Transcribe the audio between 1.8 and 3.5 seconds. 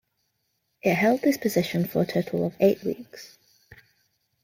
for a total of eight weeks.